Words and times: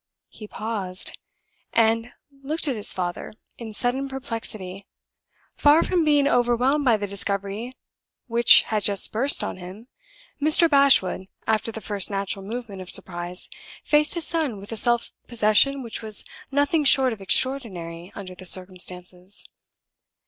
He 0.29 0.47
paused, 0.47 1.15
and 1.73 2.11
looked 2.41 2.67
at 2.67 2.75
his 2.75 2.91
father 2.91 3.33
in 3.59 3.71
sudden 3.75 4.09
perplexity. 4.09 4.87
Far 5.53 5.83
from 5.83 6.03
being 6.03 6.27
overwhelmed 6.27 6.83
by 6.85 6.97
the 6.97 7.05
discovery 7.05 7.73
which 8.25 8.63
had 8.63 8.81
just 8.81 9.11
burst 9.11 9.43
on 9.43 9.57
him, 9.57 9.89
Mr. 10.41 10.67
Bashwood, 10.67 11.27
after 11.45 11.71
the 11.71 11.81
first 11.81 12.09
natural 12.09 12.43
movement 12.43 12.81
of 12.81 12.89
surprise, 12.89 13.47
faced 13.83 14.15
his 14.15 14.25
son 14.25 14.57
with 14.59 14.71
a 14.71 14.75
self 14.75 15.11
possession 15.27 15.83
which 15.83 16.01
was 16.01 16.25
nothing 16.49 16.83
short 16.83 17.13
of 17.13 17.21
extraordinary 17.21 18.11
under 18.15 18.33
the 18.33 18.47
circumstances. 18.47 19.47